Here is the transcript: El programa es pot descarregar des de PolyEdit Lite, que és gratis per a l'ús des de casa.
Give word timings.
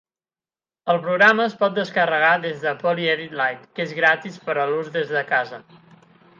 El 0.93 0.99
programa 1.03 1.45
es 1.49 1.53
pot 1.59 1.75
descarregar 1.75 2.31
des 2.47 2.57
de 2.65 2.73
PolyEdit 2.81 3.37
Lite, 3.43 3.71
que 3.77 3.87
és 3.87 3.95
gratis 4.01 4.43
per 4.49 4.59
a 4.63 4.69
l'ús 4.75 4.93
des 5.01 5.15
de 5.17 5.27
casa. 5.37 5.65